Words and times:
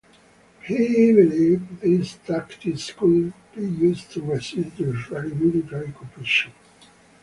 He 0.63 1.13
believed 1.13 1.79
these 1.81 2.15
tactics 2.25 2.91
could 2.91 3.31
be 3.53 3.61
used 3.67 4.11
to 4.13 4.23
resist 4.23 4.77
the 4.77 4.89
Israeli 4.89 5.35
military 5.35 5.89
occupation. 5.89 6.53